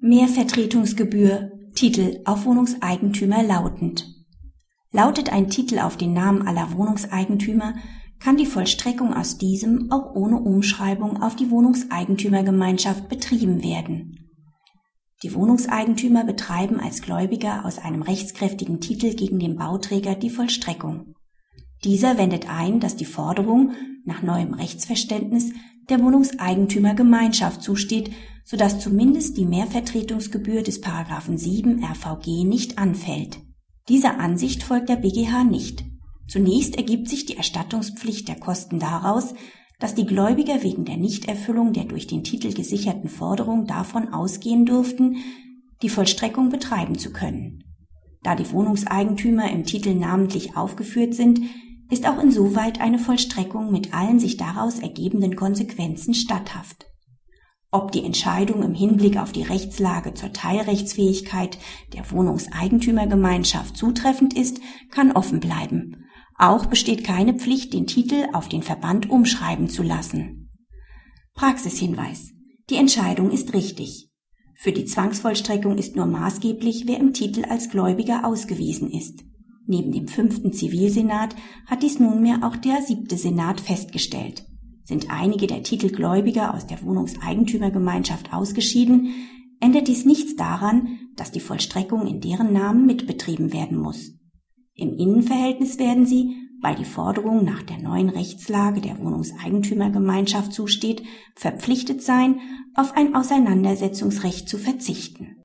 Mehrvertretungsgebühr 0.00 1.50
Titel 1.74 2.20
auf 2.24 2.44
Wohnungseigentümer 2.44 3.42
lautend. 3.42 4.06
Lautet 4.92 5.32
ein 5.32 5.50
Titel 5.50 5.80
auf 5.80 5.96
den 5.96 6.12
Namen 6.12 6.46
aller 6.46 6.72
Wohnungseigentümer, 6.72 7.74
kann 8.20 8.36
die 8.36 8.46
Vollstreckung 8.46 9.12
aus 9.12 9.38
diesem 9.38 9.90
auch 9.90 10.14
ohne 10.14 10.36
Umschreibung 10.36 11.20
auf 11.20 11.34
die 11.34 11.50
Wohnungseigentümergemeinschaft 11.50 13.08
betrieben 13.08 13.64
werden. 13.64 14.30
Die 15.24 15.34
Wohnungseigentümer 15.34 16.22
betreiben 16.22 16.78
als 16.78 17.02
Gläubiger 17.02 17.64
aus 17.64 17.80
einem 17.80 18.02
rechtskräftigen 18.02 18.80
Titel 18.80 19.16
gegen 19.16 19.40
den 19.40 19.56
Bauträger 19.56 20.14
die 20.14 20.30
Vollstreckung. 20.30 21.16
Dieser 21.84 22.18
wendet 22.18 22.48
ein, 22.48 22.80
dass 22.80 22.96
die 22.96 23.04
Forderung 23.04 23.72
nach 24.04 24.22
neuem 24.22 24.54
Rechtsverständnis 24.54 25.52
der 25.88 26.02
Wohnungseigentümergemeinschaft 26.02 27.62
zusteht, 27.62 28.10
sodass 28.44 28.80
zumindest 28.80 29.36
die 29.36 29.44
Mehrvertretungsgebühr 29.44 30.62
des 30.62 30.80
Paragraphen 30.80 31.38
7 31.38 31.84
RVG 31.84 32.44
nicht 32.44 32.78
anfällt. 32.78 33.38
Dieser 33.88 34.18
Ansicht 34.18 34.62
folgt 34.62 34.88
der 34.88 34.96
BGH 34.96 35.44
nicht. 35.44 35.84
Zunächst 36.26 36.76
ergibt 36.76 37.08
sich 37.08 37.26
die 37.26 37.36
Erstattungspflicht 37.36 38.28
der 38.28 38.38
Kosten 38.38 38.78
daraus, 38.78 39.34
dass 39.78 39.94
die 39.94 40.06
Gläubiger 40.06 40.62
wegen 40.62 40.84
der 40.84 40.96
Nichterfüllung 40.96 41.72
der 41.72 41.84
durch 41.84 42.06
den 42.06 42.24
Titel 42.24 42.52
gesicherten 42.52 43.08
Forderung 43.08 43.66
davon 43.66 44.12
ausgehen 44.12 44.66
durften, 44.66 45.16
die 45.82 45.88
Vollstreckung 45.88 46.50
betreiben 46.50 46.98
zu 46.98 47.12
können. 47.12 47.62
Da 48.22 48.34
die 48.34 48.50
Wohnungseigentümer 48.50 49.50
im 49.50 49.64
Titel 49.64 49.94
namentlich 49.94 50.56
aufgeführt 50.56 51.14
sind, 51.14 51.40
ist 51.90 52.06
auch 52.06 52.22
insoweit 52.22 52.80
eine 52.80 52.98
Vollstreckung 52.98 53.70
mit 53.70 53.94
allen 53.94 54.18
sich 54.18 54.36
daraus 54.36 54.78
ergebenden 54.78 55.36
Konsequenzen 55.36 56.14
statthaft. 56.14 56.86
Ob 57.70 57.92
die 57.92 58.04
Entscheidung 58.04 58.62
im 58.62 58.74
Hinblick 58.74 59.18
auf 59.18 59.32
die 59.32 59.42
Rechtslage 59.42 60.14
zur 60.14 60.32
Teilrechtsfähigkeit 60.32 61.58
der 61.92 62.10
Wohnungseigentümergemeinschaft 62.10 63.76
zutreffend 63.76 64.34
ist, 64.34 64.60
kann 64.90 65.12
offen 65.12 65.40
bleiben. 65.40 66.04
Auch 66.38 66.66
besteht 66.66 67.04
keine 67.04 67.34
Pflicht, 67.34 67.74
den 67.74 67.86
Titel 67.86 68.26
auf 68.32 68.48
den 68.48 68.62
Verband 68.62 69.10
umschreiben 69.10 69.68
zu 69.68 69.82
lassen. 69.82 70.50
Praxishinweis. 71.34 72.30
Die 72.70 72.76
Entscheidung 72.76 73.30
ist 73.30 73.52
richtig. 73.52 74.08
Für 74.54 74.72
die 74.72 74.86
Zwangsvollstreckung 74.86 75.76
ist 75.76 75.94
nur 75.94 76.06
maßgeblich, 76.06 76.84
wer 76.86 76.98
im 76.98 77.12
Titel 77.12 77.44
als 77.44 77.70
Gläubiger 77.70 78.24
ausgewiesen 78.24 78.90
ist. 78.90 79.24
Neben 79.70 79.92
dem 79.92 80.08
fünften 80.08 80.54
Zivilsenat 80.54 81.36
hat 81.66 81.82
dies 81.82 82.00
nunmehr 82.00 82.38
auch 82.42 82.56
der 82.56 82.80
siebte 82.80 83.18
Senat 83.18 83.60
festgestellt. 83.60 84.46
Sind 84.84 85.10
einige 85.10 85.46
der 85.46 85.62
Titelgläubiger 85.62 86.54
aus 86.54 86.66
der 86.66 86.82
Wohnungseigentümergemeinschaft 86.82 88.32
ausgeschieden, 88.32 89.12
ändert 89.60 89.88
dies 89.88 90.06
nichts 90.06 90.36
daran, 90.36 90.98
dass 91.16 91.32
die 91.32 91.40
Vollstreckung 91.40 92.06
in 92.06 92.22
deren 92.22 92.54
Namen 92.54 92.86
mitbetrieben 92.86 93.52
werden 93.52 93.76
muss. 93.76 94.12
Im 94.74 94.96
Innenverhältnis 94.96 95.78
werden 95.78 96.06
sie, 96.06 96.34
weil 96.62 96.76
die 96.76 96.86
Forderung 96.86 97.44
nach 97.44 97.62
der 97.62 97.78
neuen 97.78 98.08
Rechtslage 98.08 98.80
der 98.80 98.98
Wohnungseigentümergemeinschaft 98.98 100.54
zusteht, 100.54 101.02
verpflichtet 101.34 102.00
sein, 102.00 102.40
auf 102.74 102.96
ein 102.96 103.14
Auseinandersetzungsrecht 103.14 104.48
zu 104.48 104.56
verzichten 104.56 105.36